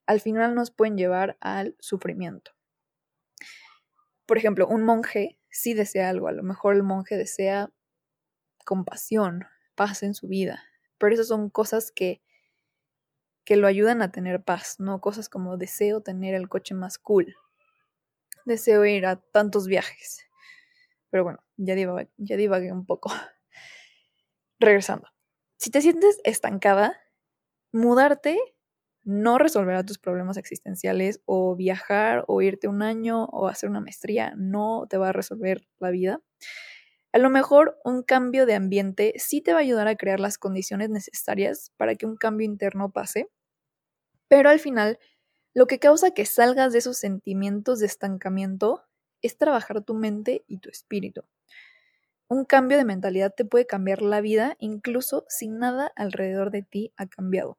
al 0.06 0.20
final 0.20 0.54
nos 0.54 0.70
pueden 0.70 0.96
llevar 0.96 1.36
al 1.40 1.76
sufrimiento. 1.78 2.52
Por 4.24 4.38
ejemplo, 4.38 4.66
un 4.66 4.82
monje 4.82 5.38
sí 5.50 5.74
desea 5.74 6.08
algo, 6.08 6.28
a 6.28 6.32
lo 6.32 6.42
mejor 6.42 6.74
el 6.74 6.82
monje 6.82 7.16
desea 7.16 7.70
compasión, 8.64 9.44
paz 9.74 10.02
en 10.02 10.14
su 10.14 10.26
vida, 10.26 10.64
pero 10.98 11.14
esas 11.14 11.28
son 11.28 11.50
cosas 11.50 11.92
que, 11.92 12.22
que 13.44 13.56
lo 13.56 13.66
ayudan 13.66 14.02
a 14.02 14.10
tener 14.10 14.42
paz, 14.42 14.76
no 14.80 15.00
cosas 15.00 15.28
como 15.28 15.56
deseo 15.56 16.00
tener 16.00 16.34
el 16.34 16.48
coche 16.48 16.74
más 16.74 16.98
cool, 16.98 17.36
deseo 18.44 18.84
ir 18.86 19.06
a 19.06 19.16
tantos 19.16 19.66
viajes. 19.66 20.24
Pero 21.10 21.24
bueno, 21.24 21.38
ya 21.56 21.74
ya 22.16 22.36
divagué 22.36 22.72
un 22.72 22.86
poco. 22.86 23.10
Regresando. 24.60 25.08
Si 25.58 25.70
te 25.70 25.80
sientes 25.80 26.20
estancada, 26.24 26.96
mudarte 27.72 28.38
no 29.04 29.38
resolverá 29.38 29.84
tus 29.84 29.98
problemas 29.98 30.36
existenciales 30.36 31.20
o 31.26 31.56
viajar 31.56 32.24
o 32.28 32.42
irte 32.42 32.68
un 32.68 32.82
año 32.82 33.26
o 33.26 33.48
hacer 33.48 33.70
una 33.70 33.80
maestría 33.80 34.34
no 34.36 34.86
te 34.90 34.98
va 34.98 35.10
a 35.10 35.12
resolver 35.12 35.66
la 35.78 35.90
vida. 35.90 36.20
A 37.12 37.18
lo 37.18 37.30
mejor 37.30 37.78
un 37.84 38.02
cambio 38.02 38.46
de 38.46 38.54
ambiente 38.54 39.14
sí 39.16 39.40
te 39.40 39.52
va 39.52 39.58
a 39.60 39.62
ayudar 39.62 39.88
a 39.88 39.96
crear 39.96 40.20
las 40.20 40.38
condiciones 40.38 40.90
necesarias 40.90 41.72
para 41.76 41.94
que 41.96 42.06
un 42.06 42.16
cambio 42.16 42.44
interno 42.46 42.92
pase, 42.92 43.28
pero 44.28 44.50
al 44.50 44.60
final 44.60 44.98
lo 45.54 45.66
que 45.66 45.78
causa 45.78 46.12
que 46.12 46.26
salgas 46.26 46.72
de 46.72 46.80
esos 46.80 46.98
sentimientos 46.98 47.80
de 47.80 47.86
estancamiento 47.86 48.84
es 49.22 49.38
trabajar 49.38 49.82
tu 49.82 49.94
mente 49.94 50.44
y 50.46 50.58
tu 50.58 50.68
espíritu. 50.70 51.22
Un 52.28 52.44
cambio 52.44 52.78
de 52.78 52.84
mentalidad 52.84 53.34
te 53.34 53.44
puede 53.44 53.66
cambiar 53.66 54.00
la 54.00 54.20
vida 54.20 54.54
incluso 54.60 55.24
si 55.28 55.48
nada 55.48 55.90
alrededor 55.96 56.52
de 56.52 56.62
ti 56.62 56.92
ha 56.96 57.08
cambiado. 57.08 57.58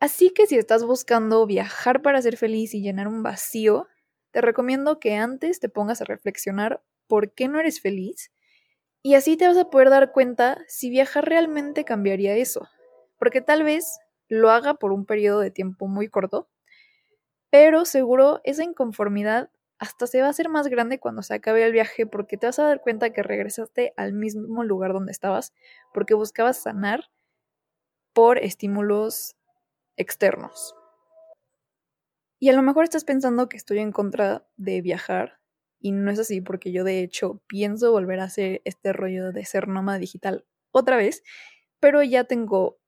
Así 0.00 0.30
que 0.30 0.46
si 0.46 0.56
estás 0.56 0.84
buscando 0.84 1.44
viajar 1.46 2.02
para 2.02 2.22
ser 2.22 2.36
feliz 2.36 2.74
y 2.74 2.82
llenar 2.82 3.08
un 3.08 3.22
vacío, 3.22 3.86
te 4.30 4.40
recomiendo 4.40 5.00
que 5.00 5.16
antes 5.16 5.58
te 5.60 5.68
pongas 5.68 6.00
a 6.00 6.04
reflexionar 6.04 6.82
por 7.08 7.32
qué 7.32 7.48
no 7.48 7.58
eres 7.58 7.80
feliz 7.80 8.30
y 9.02 9.14
así 9.14 9.36
te 9.36 9.46
vas 9.48 9.58
a 9.58 9.70
poder 9.70 9.90
dar 9.90 10.12
cuenta 10.12 10.58
si 10.68 10.90
viajar 10.90 11.26
realmente 11.28 11.84
cambiaría 11.84 12.36
eso. 12.36 12.68
Porque 13.18 13.40
tal 13.40 13.64
vez 13.64 13.98
lo 14.28 14.50
haga 14.50 14.74
por 14.74 14.92
un 14.92 15.06
periodo 15.06 15.40
de 15.40 15.50
tiempo 15.50 15.88
muy 15.88 16.08
corto, 16.08 16.48
pero 17.50 17.84
seguro 17.84 18.40
esa 18.44 18.64
inconformidad 18.64 19.50
hasta 19.78 20.06
se 20.06 20.20
va 20.20 20.26
a 20.26 20.30
hacer 20.30 20.48
más 20.48 20.68
grande 20.68 20.98
cuando 20.98 21.22
se 21.22 21.34
acabe 21.34 21.64
el 21.64 21.72
viaje 21.72 22.06
porque 22.06 22.36
te 22.36 22.46
vas 22.46 22.58
a 22.58 22.64
dar 22.64 22.80
cuenta 22.80 23.10
que 23.10 23.22
regresaste 23.22 23.92
al 23.96 24.12
mismo 24.12 24.64
lugar 24.64 24.92
donde 24.92 25.12
estabas 25.12 25.54
porque 25.94 26.14
buscabas 26.14 26.60
sanar 26.62 27.10
por 28.12 28.38
estímulos 28.38 29.36
externos. 29.96 30.74
Y 32.40 32.48
a 32.50 32.52
lo 32.52 32.62
mejor 32.62 32.84
estás 32.84 33.04
pensando 33.04 33.48
que 33.48 33.56
estoy 33.56 33.78
en 33.78 33.92
contra 33.92 34.46
de 34.56 34.80
viajar 34.80 35.40
y 35.80 35.92
no 35.92 36.10
es 36.10 36.18
así 36.18 36.40
porque 36.40 36.72
yo 36.72 36.84
de 36.84 37.02
hecho 37.02 37.40
pienso 37.46 37.92
volver 37.92 38.20
a 38.20 38.24
hacer 38.24 38.62
este 38.64 38.92
rollo 38.92 39.32
de 39.32 39.44
ser 39.44 39.68
nómada 39.68 39.98
digital 39.98 40.44
otra 40.72 40.96
vez, 40.96 41.22
pero 41.80 42.02
ya 42.02 42.24
tengo 42.24 42.78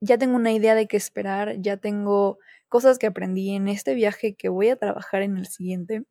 ya 0.00 0.18
tengo 0.18 0.36
una 0.36 0.52
idea 0.52 0.74
de 0.74 0.86
qué 0.86 0.98
esperar, 0.98 1.60
ya 1.60 1.78
tengo 1.78 2.38
cosas 2.74 2.98
que 2.98 3.06
aprendí 3.06 3.50
en 3.52 3.68
este 3.68 3.94
viaje 3.94 4.34
que 4.34 4.48
voy 4.48 4.68
a 4.68 4.74
trabajar 4.74 5.22
en 5.22 5.36
el 5.36 5.46
siguiente, 5.46 6.02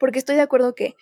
porque 0.00 0.18
estoy 0.18 0.34
de 0.34 0.42
acuerdo 0.42 0.74
que 0.74 0.96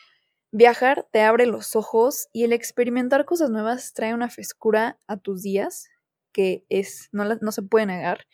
viajar 0.52 1.08
te 1.10 1.22
abre 1.22 1.46
los 1.46 1.74
ojos 1.74 2.28
y 2.34 2.44
el 2.44 2.52
experimentar 2.52 3.24
cosas 3.24 3.48
nuevas 3.48 3.94
trae 3.94 4.12
una 4.12 4.28
frescura 4.28 5.00
a 5.06 5.16
tus 5.16 5.40
días 5.40 5.88
que 6.34 6.66
es 6.68 7.08
no, 7.12 7.24
no 7.24 7.50
se 7.50 7.62
puede 7.62 7.86
negar, 7.86 8.26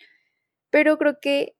pero 0.71 0.99
creo 0.99 1.21
que 1.23 1.55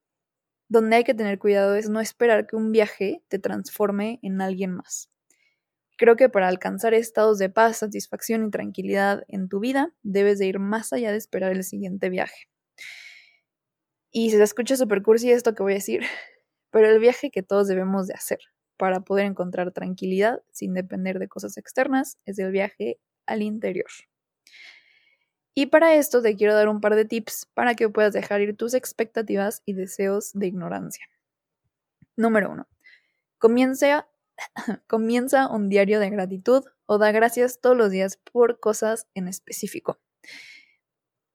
donde 0.67 0.97
hay 0.97 1.05
que 1.05 1.13
tener 1.13 1.39
cuidado 1.39 1.75
es 1.75 1.87
no 1.87 2.01
esperar 2.01 2.45
que 2.45 2.57
un 2.57 2.73
viaje 2.73 3.23
te 3.29 3.39
transforme 3.39 4.19
en 4.23 4.41
alguien 4.41 4.73
más. 4.73 5.09
Creo 5.97 6.17
que 6.17 6.27
para 6.27 6.49
alcanzar 6.49 6.93
estados 6.93 7.37
de 7.37 7.49
paz, 7.49 7.77
satisfacción 7.77 8.45
y 8.45 8.51
tranquilidad 8.51 9.23
en 9.29 9.47
tu 9.47 9.61
vida, 9.61 9.93
debes 10.03 10.37
de 10.37 10.47
ir 10.47 10.59
más 10.59 10.91
allá 10.91 11.13
de 11.13 11.17
esperar 11.17 11.53
el 11.53 11.63
siguiente 11.63 12.09
viaje. 12.09 12.50
Y 14.11 14.31
se 14.31 14.41
escucha 14.41 14.75
super 14.75 15.01
cursi 15.01 15.31
esto 15.31 15.55
que 15.55 15.63
voy 15.63 15.73
a 15.73 15.75
decir, 15.75 16.01
pero 16.71 16.89
el 16.89 16.99
viaje 16.99 17.31
que 17.31 17.43
todos 17.43 17.67
debemos 17.67 18.07
de 18.07 18.13
hacer 18.13 18.39
para 18.77 19.01
poder 19.01 19.25
encontrar 19.25 19.71
tranquilidad 19.71 20.41
sin 20.51 20.73
depender 20.73 21.19
de 21.19 21.27
cosas 21.27 21.57
externas 21.57 22.17
es 22.25 22.39
el 22.39 22.51
viaje 22.51 22.99
al 23.25 23.41
interior. 23.41 23.89
Y 25.53 25.67
para 25.67 25.95
esto 25.95 26.21
te 26.21 26.35
quiero 26.35 26.55
dar 26.55 26.69
un 26.69 26.81
par 26.81 26.95
de 26.95 27.05
tips 27.05 27.47
para 27.53 27.75
que 27.75 27.89
puedas 27.89 28.13
dejar 28.13 28.41
ir 28.41 28.55
tus 28.55 28.73
expectativas 28.73 29.61
y 29.65 29.73
deseos 29.73 30.31
de 30.33 30.47
ignorancia. 30.47 31.05
Número 32.15 32.51
uno. 32.51 32.67
Comienza 33.37 34.07
Comienza 34.87 35.47
un 35.47 35.69
diario 35.69 35.99
de 35.99 36.09
gratitud 36.09 36.63
o 36.85 36.97
da 36.97 37.11
gracias 37.11 37.59
todos 37.61 37.77
los 37.77 37.91
días 37.91 38.17
por 38.31 38.59
cosas 38.59 39.07
en 39.13 39.27
específico. 39.27 39.99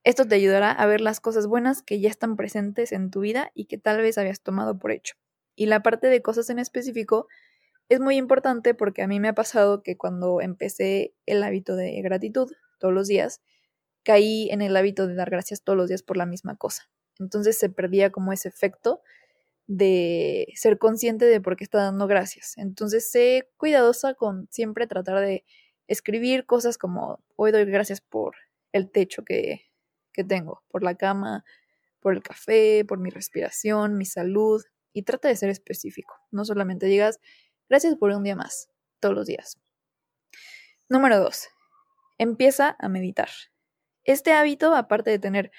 Esto 0.07 0.25
te 0.25 0.37
ayudará 0.37 0.71
a 0.71 0.87
ver 0.87 1.01
las 1.01 1.19
cosas 1.19 1.49
buenas 1.49 1.83
que 1.83 1.99
ya 1.99 2.09
están 2.09 2.37
presentes 2.37 2.93
en 2.93 3.11
tu 3.11 3.23
vida 3.23 3.51
y 3.57 3.65
que 3.65 3.77
tal 3.77 4.01
vez 4.01 4.19
habías 4.19 4.41
tomado 4.41 4.79
por 4.79 4.93
hecho. 4.93 5.17
Y 5.57 5.67
la 5.67 5.83
parte 5.83 6.07
de 6.07 6.23
cosas 6.23 6.49
en 6.49 6.61
específico 6.61 7.27
es 7.89 7.99
muy 7.99 8.15
importante 8.17 8.73
porque 8.73 9.03
a 9.03 9.09
mí 9.09 9.19
me 9.19 9.27
ha 9.27 9.35
pasado 9.35 9.83
que 9.83 9.97
cuando 9.97 10.41
empecé 10.41 11.13
el 11.27 11.43
hábito 11.43 11.75
de 11.75 12.01
gratitud 12.03 12.53
todos 12.79 12.95
los 12.95 13.09
días, 13.09 13.43
caí 14.05 14.49
en 14.53 14.63
el 14.63 14.77
hábito 14.77 15.09
de 15.09 15.17
dar 15.17 15.29
gracias 15.29 15.65
todos 15.65 15.77
los 15.77 15.89
días 15.89 16.05
por 16.05 16.17
la 16.17 16.25
misma 16.25 16.55
cosa. 16.55 16.89
Entonces 17.19 17.59
se 17.59 17.69
perdía 17.69 18.13
como 18.13 18.33
ese 18.33 18.49
efecto 18.49 19.03
de 19.67 20.53
ser 20.55 20.79
consciente 20.79 21.25
de 21.25 21.41
por 21.41 21.57
qué 21.57 21.65
está 21.65 21.79
dando 21.79 22.07
gracias. 22.07 22.57
Entonces, 22.59 23.11
sé 23.11 23.51
cuidadosa 23.57 24.15
con 24.15 24.47
siempre 24.53 24.87
tratar 24.87 25.19
de 25.19 25.45
escribir 25.89 26.47
cosas 26.47 26.79
como 26.79 27.25
hoy 27.35 27.51
doy 27.51 27.65
gracias 27.65 28.01
por 28.01 28.37
el 28.73 28.89
techo 28.89 29.25
que, 29.25 29.66
que 30.17 30.25
tengo, 30.25 30.65
por 30.69 30.83
la 30.83 30.97
cama, 30.97 31.45
por 32.01 32.15
el 32.15 32.23
café, 32.23 32.85
por 32.85 32.99
mi 32.99 33.11
respiración, 33.11 33.97
mi 33.97 34.07
salud, 34.07 34.65
y 34.93 35.03
trata 35.03 35.29
de 35.29 35.37
ser 35.37 35.51
específico. 35.51 36.15
No 36.31 36.45
solamente 36.45 36.87
digas 36.87 37.21
gracias 37.69 37.97
por 37.97 38.11
un 38.11 38.25
día 38.25 38.35
más, 38.35 38.71
todos 38.99 39.15
los 39.15 39.27
días. 39.27 39.61
Número 40.89 41.21
dos, 41.21 41.49
empieza 42.17 42.77
a 42.79 42.89
meditar. 42.89 43.29
Este 44.05 44.33
hábito, 44.33 44.75
aparte 44.75 45.11
de 45.11 45.19
tener 45.19 45.51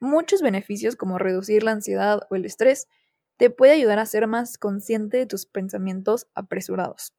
muchos 0.00 0.40
beneficios 0.40 0.96
como 0.96 1.18
reducir 1.18 1.64
la 1.64 1.72
ansiedad 1.72 2.20
o 2.30 2.34
el 2.34 2.44
estrés, 2.44 2.88
te 3.36 3.50
puede 3.50 3.72
ayudar 3.72 3.98
a 3.98 4.06
ser 4.06 4.26
más 4.26 4.56
consciente 4.56 5.18
de 5.18 5.26
tus 5.26 5.46
pensamientos 5.46 6.28
apresurados. 6.34 7.12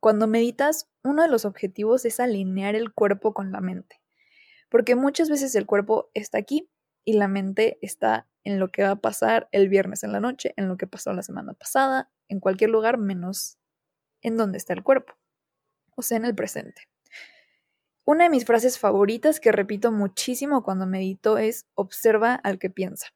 Cuando 0.00 0.26
meditas, 0.26 0.90
uno 1.02 1.22
de 1.22 1.28
los 1.28 1.44
objetivos 1.44 2.04
es 2.04 2.20
alinear 2.20 2.74
el 2.74 2.92
cuerpo 2.92 3.32
con 3.34 3.52
la 3.52 3.60
mente, 3.60 4.00
porque 4.74 4.96
muchas 4.96 5.30
veces 5.30 5.54
el 5.54 5.66
cuerpo 5.66 6.10
está 6.14 6.36
aquí 6.36 6.68
y 7.04 7.12
la 7.12 7.28
mente 7.28 7.78
está 7.80 8.26
en 8.42 8.58
lo 8.58 8.72
que 8.72 8.82
va 8.82 8.90
a 8.90 8.96
pasar 8.96 9.48
el 9.52 9.68
viernes 9.68 10.02
en 10.02 10.10
la 10.10 10.18
noche, 10.18 10.52
en 10.56 10.66
lo 10.66 10.76
que 10.76 10.88
pasó 10.88 11.12
la 11.12 11.22
semana 11.22 11.52
pasada, 11.52 12.10
en 12.26 12.40
cualquier 12.40 12.70
lugar 12.70 12.98
menos 12.98 13.56
en 14.20 14.36
donde 14.36 14.58
está 14.58 14.72
el 14.72 14.82
cuerpo, 14.82 15.14
o 15.94 16.02
sea, 16.02 16.16
en 16.16 16.24
el 16.24 16.34
presente. 16.34 16.88
Una 18.04 18.24
de 18.24 18.30
mis 18.30 18.44
frases 18.46 18.80
favoritas 18.80 19.38
que 19.38 19.52
repito 19.52 19.92
muchísimo 19.92 20.64
cuando 20.64 20.86
medito 20.86 21.38
es 21.38 21.68
observa 21.74 22.34
al 22.34 22.58
que 22.58 22.68
piensa. 22.68 23.14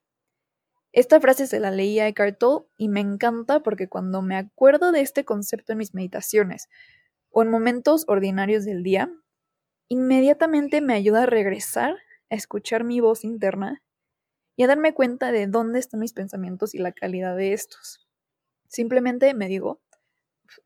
Esta 0.92 1.20
frase 1.20 1.48
se 1.48 1.58
la 1.58 1.72
leí 1.72 1.98
a 1.98 2.06
Eckhart 2.06 2.38
Tolle 2.38 2.66
y 2.76 2.88
me 2.88 3.00
encanta 3.00 3.64
porque 3.64 3.88
cuando 3.88 4.22
me 4.22 4.36
acuerdo 4.36 4.92
de 4.92 5.00
este 5.00 5.24
concepto 5.24 5.72
en 5.72 5.78
mis 5.78 5.92
meditaciones 5.92 6.68
o 7.30 7.42
en 7.42 7.50
momentos 7.50 8.04
ordinarios 8.06 8.64
del 8.64 8.84
día, 8.84 9.10
inmediatamente 9.88 10.80
me 10.80 10.94
ayuda 10.94 11.24
a 11.24 11.26
regresar 11.26 11.96
a 12.30 12.34
escuchar 12.34 12.84
mi 12.84 13.00
voz 13.00 13.24
interna 13.24 13.82
y 14.56 14.64
a 14.64 14.66
darme 14.66 14.92
cuenta 14.92 15.32
de 15.32 15.46
dónde 15.46 15.78
están 15.78 16.00
mis 16.00 16.12
pensamientos 16.12 16.74
y 16.74 16.78
la 16.78 16.92
calidad 16.92 17.36
de 17.36 17.52
estos. 17.52 18.06
Simplemente 18.66 19.32
me 19.34 19.48
digo, 19.48 19.80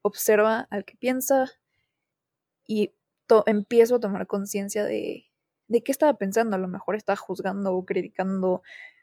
observa 0.02 0.66
al 0.70 0.84
que 0.84 0.96
piensa 0.96 1.50
y 2.66 2.92
empiezo 3.46 3.96
a 3.96 4.00
tomar 4.00 4.26
conciencia 4.26 4.84
de, 4.84 5.26
de 5.68 5.82
qué 5.82 5.92
estaba 5.92 6.14
pensando. 6.14 6.56
A 6.56 6.58
lo 6.58 6.68
mejor 6.68 6.96
está 6.96 7.16
juzgando 7.16 7.74
o 7.74 7.84
criticando 7.84 8.62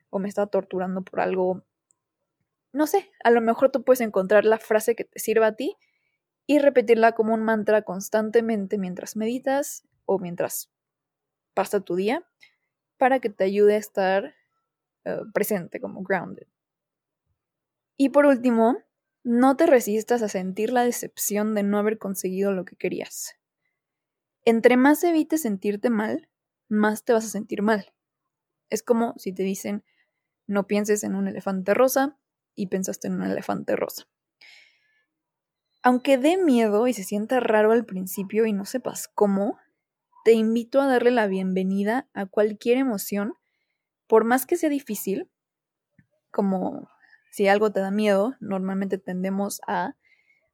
o 0.09 0.19
me 0.19 0.27
está 0.27 0.47
torturando 0.47 1.03
por 1.03 1.21
algo. 1.21 1.63
No 2.73 2.87
sé, 2.87 3.09
a 3.23 3.31
lo 3.31 3.41
mejor 3.41 3.71
tú 3.71 3.83
puedes 3.83 4.01
encontrar 4.01 4.45
la 4.45 4.57
frase 4.57 4.95
que 4.95 5.03
te 5.05 5.19
sirva 5.19 5.47
a 5.47 5.55
ti 5.55 5.77
y 6.45 6.59
repetirla 6.59 7.13
como 7.13 7.33
un 7.33 7.43
mantra 7.43 7.83
constantemente 7.83 8.77
mientras 8.77 9.15
meditas 9.15 9.87
o 10.09 10.17
mientras 10.17 10.71
pasa 11.53 11.81
tu 11.81 11.95
día 11.95 12.25
para 12.97 13.19
que 13.19 13.29
te 13.29 13.43
ayude 13.43 13.75
a 13.75 13.77
estar 13.77 14.33
eh, 15.05 15.21
presente 15.33 15.79
como 15.79 16.01
grounded. 16.01 16.47
Y 17.95 18.09
por 18.09 18.25
último, 18.25 18.77
no 19.23 19.55
te 19.55 19.67
resistas 19.67 20.23
a 20.23 20.29
sentir 20.29 20.71
la 20.71 20.83
decepción 20.83 21.53
de 21.53 21.61
no 21.61 21.77
haber 21.77 21.99
conseguido 21.99 22.51
lo 22.51 22.65
que 22.65 22.75
querías. 22.75 23.35
Entre 24.45 24.77
más 24.77 25.03
evites 25.03 25.43
sentirte 25.43 25.91
mal, 25.91 26.27
más 26.69 27.03
te 27.03 27.13
vas 27.13 27.25
a 27.25 27.29
sentir 27.29 27.61
mal. 27.61 27.93
Es 28.71 28.81
como 28.81 29.13
si 29.17 29.31
te 29.31 29.43
dicen, 29.43 29.83
no 30.47 30.65
pienses 30.65 31.03
en 31.03 31.13
un 31.13 31.27
elefante 31.27 31.75
rosa 31.75 32.17
y 32.55 32.67
pensaste 32.67 33.09
en 33.09 33.15
un 33.15 33.23
elefante 33.23 33.75
rosa. 33.75 34.07
Aunque 35.83 36.17
dé 36.17 36.37
miedo 36.37 36.87
y 36.87 36.93
se 36.93 37.03
sienta 37.03 37.39
raro 37.39 37.71
al 37.71 37.85
principio 37.85 38.47
y 38.47 38.53
no 38.53 38.65
sepas 38.65 39.07
cómo, 39.07 39.59
te 40.29 40.33
invito 40.33 40.79
a 40.79 40.85
darle 40.85 41.09
la 41.09 41.25
bienvenida 41.25 42.07
a 42.13 42.27
cualquier 42.27 42.77
emoción, 42.77 43.33
por 44.05 44.25
más 44.25 44.45
que 44.45 44.57
sea 44.57 44.69
difícil, 44.69 45.27
como 46.29 46.87
si 47.31 47.47
algo 47.47 47.71
te 47.71 47.79
da 47.79 47.89
miedo, 47.89 48.35
normalmente 48.39 48.99
tendemos 48.99 49.59
a 49.65 49.95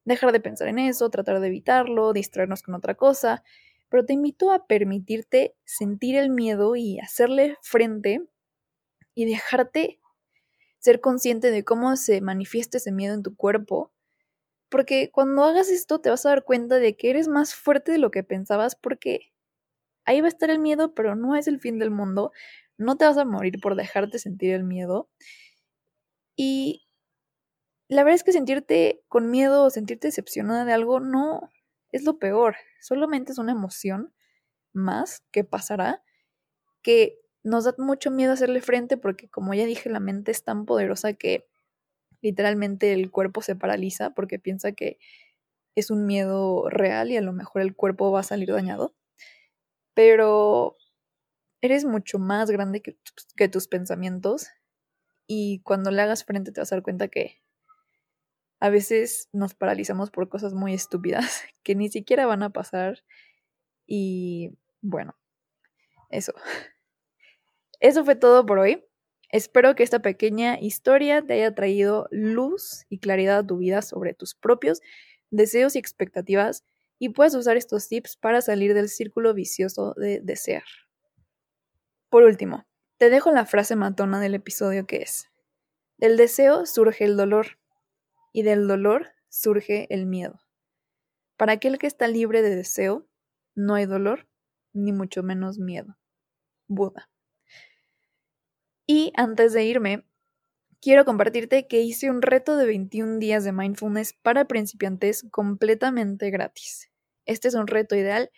dejar 0.05 0.31
de 0.31 0.39
pensar 0.39 0.69
en 0.69 0.79
eso, 0.79 1.09
tratar 1.09 1.41
de 1.41 1.47
evitarlo, 1.47 2.13
distraernos 2.13 2.63
con 2.63 2.73
otra 2.73 2.95
cosa, 2.95 3.43
pero 3.89 4.05
te 4.05 4.13
invito 4.13 4.49
a 4.53 4.65
permitirte 4.65 5.57
sentir 5.65 6.15
el 6.15 6.29
miedo 6.29 6.77
y 6.77 6.97
hacerle 6.99 7.57
frente 7.61 8.25
y 9.13 9.25
dejarte 9.25 9.99
ser 10.79 11.01
consciente 11.01 11.51
de 11.51 11.65
cómo 11.65 11.93
se 11.97 12.21
manifiesta 12.21 12.77
ese 12.77 12.93
miedo 12.93 13.13
en 13.13 13.23
tu 13.23 13.35
cuerpo. 13.35 13.91
Porque 14.69 15.11
cuando 15.11 15.43
hagas 15.43 15.67
esto 15.67 15.99
te 15.99 16.09
vas 16.09 16.25
a 16.25 16.29
dar 16.29 16.45
cuenta 16.45 16.77
de 16.77 16.95
que 16.95 17.09
eres 17.09 17.27
más 17.27 17.53
fuerte 17.53 17.91
de 17.91 17.97
lo 17.97 18.09
que 18.09 18.23
pensabas 18.23 18.77
porque 18.77 19.34
ahí 20.05 20.21
va 20.21 20.27
a 20.27 20.29
estar 20.29 20.49
el 20.49 20.59
miedo, 20.59 20.93
pero 20.93 21.15
no 21.15 21.35
es 21.35 21.47
el 21.47 21.59
fin 21.59 21.79
del 21.79 21.91
mundo. 21.91 22.31
No 22.77 22.97
te 22.97 23.05
vas 23.05 23.17
a 23.17 23.25
morir 23.25 23.59
por 23.61 23.75
dejarte 23.75 24.19
sentir 24.19 24.53
el 24.53 24.63
miedo. 24.63 25.09
Y 26.37 26.85
la 27.87 28.03
verdad 28.03 28.15
es 28.15 28.23
que 28.23 28.31
sentirte 28.31 29.03
con 29.07 29.29
miedo 29.29 29.63
o 29.63 29.69
sentirte 29.69 30.07
decepcionada 30.07 30.65
de 30.65 30.73
algo 30.73 30.99
no 30.99 31.49
es 31.91 32.03
lo 32.03 32.19
peor. 32.19 32.55
Solamente 32.81 33.31
es 33.31 33.37
una 33.37 33.51
emoción 33.51 34.13
más 34.73 35.23
que 35.31 35.43
pasará 35.43 36.03
que 36.81 37.19
nos 37.43 37.65
da 37.65 37.75
mucho 37.77 38.11
miedo 38.11 38.33
hacerle 38.33 38.61
frente 38.61 38.97
porque, 38.97 39.29
como 39.29 39.53
ya 39.53 39.65
dije, 39.65 39.89
la 39.89 39.99
mente 39.99 40.31
es 40.31 40.43
tan 40.43 40.65
poderosa 40.65 41.13
que 41.13 41.47
literalmente 42.21 42.93
el 42.93 43.11
cuerpo 43.11 43.41
se 43.41 43.55
paraliza 43.55 44.11
porque 44.11 44.39
piensa 44.39 44.73
que 44.73 44.97
es 45.75 45.91
un 45.91 46.05
miedo 46.05 46.69
real 46.69 47.11
y 47.11 47.17
a 47.17 47.21
lo 47.21 47.33
mejor 47.33 47.61
el 47.61 47.75
cuerpo 47.75 48.11
va 48.11 48.21
a 48.21 48.23
salir 48.23 48.51
dañado. 48.51 48.95
Pero 49.95 50.77
eres 51.61 51.85
mucho 51.85 52.19
más 52.19 52.51
grande 52.51 52.81
que, 52.81 53.47
tus 53.47 53.67
pensamientos 53.67 54.47
y 55.27 55.61
cuando 55.63 55.89
le 55.89 56.01
hagas 56.03 56.23
frente 56.23 56.51
te 56.51 56.61
vas 56.61 56.71
a 56.71 56.75
dar 56.75 56.83
cuenta 56.83 57.07
que 57.07 57.41
a 58.59 58.69
veces 58.69 59.29
nos 59.33 59.55
paralizamos 59.55 60.11
por 60.11 60.29
cosas 60.29 60.53
muy 60.53 60.73
estúpidas 60.73 61.41
que 61.63 61.75
ni 61.75 61.89
siquiera 61.89 62.27
van 62.27 62.43
a 62.43 62.51
pasar 62.51 63.03
y 63.87 64.57
bueno, 64.81 65.15
eso. 66.09 66.33
Eso 67.81 68.05
fue 68.05 68.15
todo 68.15 68.45
por 68.45 68.59
hoy. 68.59 68.83
Espero 69.29 69.75
que 69.75 69.83
esta 69.83 69.99
pequeña 69.99 70.59
historia 70.59 71.21
te 71.21 71.33
haya 71.33 71.53
traído 71.53 72.07
luz 72.09 72.85
y 72.89 72.99
claridad 72.99 73.39
a 73.39 73.45
tu 73.45 73.57
vida 73.57 73.81
sobre 73.81 74.13
tus 74.13 74.33
propios 74.33 74.81
deseos 75.29 75.75
y 75.75 75.79
expectativas 75.79 76.63
y 76.99 77.09
puedas 77.09 77.35
usar 77.35 77.57
estos 77.57 77.87
tips 77.87 78.17
para 78.17 78.41
salir 78.41 78.73
del 78.73 78.89
círculo 78.89 79.33
vicioso 79.33 79.93
de 79.97 80.19
desear. 80.21 80.63
Por 82.09 82.23
último, 82.23 82.65
te 82.97 83.09
dejo 83.09 83.31
la 83.31 83.45
frase 83.45 83.75
matona 83.75 84.19
del 84.19 84.35
episodio 84.35 84.87
que 84.87 84.97
es, 84.97 85.29
Del 85.97 86.17
deseo 86.17 86.65
surge 86.65 87.05
el 87.05 87.17
dolor 87.17 87.59
y 88.31 88.43
del 88.43 88.67
dolor 88.67 89.07
surge 89.29 89.87
el 89.93 90.05
miedo. 90.05 90.41
Para 91.37 91.53
aquel 91.53 91.77
que 91.77 91.87
está 91.87 92.07
libre 92.07 92.41
de 92.41 92.55
deseo, 92.55 93.07
no 93.55 93.75
hay 93.75 93.85
dolor, 93.85 94.27
ni 94.73 94.91
mucho 94.93 95.23
menos 95.23 95.59
miedo. 95.59 95.97
Buda. 96.67 97.09
Y 98.87 99.11
antes 99.15 99.53
de 99.53 99.63
irme, 99.65 100.05
quiero 100.85 101.03
compartirte 101.03 101.65
que 101.65 101.81
hice 101.81 102.11
un 102.11 102.21
reto 102.21 102.57
de 102.57 102.67
21 102.67 103.17
días 103.17 103.43
de 103.43 103.51
mindfulness 103.51 104.13
para 104.21 104.45
principiantes 104.45 105.25
completamente 105.31 106.29
gratis. 106.29 106.91
Este 107.25 107.47
es 107.47 107.55
un 107.55 107.65
reto 107.65 107.95
ideal 107.95 108.29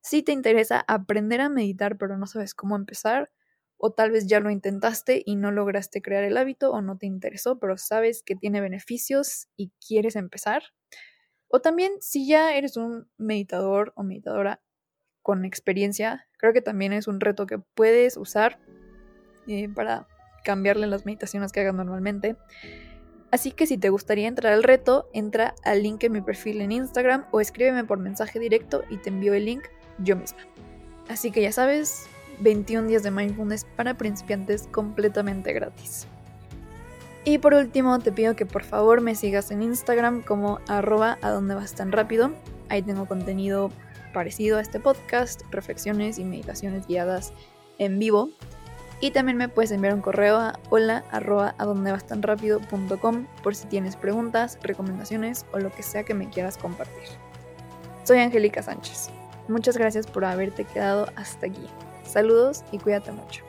si 0.00 0.22
te 0.22 0.30
interesa 0.30 0.84
aprender 0.86 1.40
a 1.40 1.48
meditar 1.48 1.98
pero 1.98 2.16
no 2.16 2.28
sabes 2.28 2.54
cómo 2.54 2.76
empezar, 2.76 3.32
o 3.78 3.90
tal 3.90 4.12
vez 4.12 4.28
ya 4.28 4.38
lo 4.38 4.50
intentaste 4.50 5.24
y 5.26 5.34
no 5.34 5.50
lograste 5.50 6.00
crear 6.00 6.22
el 6.22 6.36
hábito 6.36 6.70
o 6.70 6.82
no 6.82 6.96
te 6.96 7.06
interesó, 7.06 7.58
pero 7.58 7.76
sabes 7.76 8.22
que 8.22 8.36
tiene 8.36 8.60
beneficios 8.60 9.48
y 9.56 9.72
quieres 9.84 10.14
empezar. 10.14 10.62
O 11.48 11.60
también 11.60 11.90
si 11.98 12.28
ya 12.28 12.54
eres 12.54 12.76
un 12.76 13.10
meditador 13.16 13.92
o 13.96 14.04
meditadora 14.04 14.62
con 15.20 15.44
experiencia, 15.44 16.28
creo 16.38 16.52
que 16.52 16.62
también 16.62 16.92
es 16.92 17.08
un 17.08 17.18
reto 17.18 17.44
que 17.46 17.58
puedes 17.58 18.16
usar 18.16 18.60
eh, 19.48 19.68
para 19.68 20.06
cambiarle 20.44 20.86
las 20.86 21.04
meditaciones 21.04 21.52
que 21.52 21.60
hagas 21.60 21.74
normalmente. 21.74 22.36
Así 23.30 23.52
que 23.52 23.66
si 23.66 23.76
te 23.76 23.90
gustaría 23.90 24.26
entrar 24.26 24.52
al 24.52 24.62
reto, 24.62 25.08
entra 25.12 25.54
al 25.64 25.82
link 25.82 26.02
en 26.04 26.12
mi 26.12 26.20
perfil 26.22 26.60
en 26.60 26.72
Instagram 26.72 27.26
o 27.30 27.40
escríbeme 27.40 27.84
por 27.84 27.98
mensaje 27.98 28.38
directo 28.38 28.84
y 28.88 28.96
te 28.96 29.10
envío 29.10 29.34
el 29.34 29.44
link 29.44 29.64
yo 29.98 30.16
misma. 30.16 30.40
Así 31.08 31.30
que 31.30 31.42
ya 31.42 31.52
sabes, 31.52 32.06
21 32.40 32.88
días 32.88 33.02
de 33.02 33.10
mindfulness 33.10 33.66
para 33.76 33.94
principiantes 33.94 34.68
completamente 34.70 35.52
gratis. 35.52 36.06
Y 37.24 37.38
por 37.38 37.52
último, 37.52 37.98
te 37.98 38.12
pido 38.12 38.36
que 38.36 38.46
por 38.46 38.62
favor 38.62 39.02
me 39.02 39.14
sigas 39.14 39.50
en 39.50 39.62
Instagram 39.62 40.22
como 40.22 40.60
arroba 40.66 41.18
a 41.20 41.30
donde 41.30 41.54
vas 41.54 41.74
tan 41.74 41.92
rápido. 41.92 42.32
Ahí 42.70 42.80
tengo 42.80 43.06
contenido 43.06 43.70
parecido 44.14 44.56
a 44.56 44.62
este 44.62 44.80
podcast, 44.80 45.42
reflexiones 45.50 46.18
y 46.18 46.24
meditaciones 46.24 46.86
guiadas 46.86 47.34
en 47.78 47.98
vivo. 47.98 48.30
Y 49.00 49.12
también 49.12 49.38
me 49.38 49.48
puedes 49.48 49.70
enviar 49.70 49.94
un 49.94 50.00
correo 50.00 50.36
a 50.38 50.58
hola 50.70 51.04
arroba, 51.12 51.54
por 53.42 53.54
si 53.54 53.66
tienes 53.68 53.96
preguntas, 53.96 54.58
recomendaciones 54.62 55.46
o 55.52 55.58
lo 55.58 55.70
que 55.70 55.84
sea 55.84 56.02
que 56.02 56.14
me 56.14 56.28
quieras 56.28 56.58
compartir. 56.58 57.08
Soy 58.02 58.18
Angélica 58.18 58.62
Sánchez. 58.62 59.10
Muchas 59.46 59.76
gracias 59.76 60.06
por 60.06 60.24
haberte 60.24 60.64
quedado 60.64 61.08
hasta 61.14 61.46
aquí. 61.46 61.66
Saludos 62.04 62.64
y 62.72 62.78
cuídate 62.78 63.12
mucho. 63.12 63.44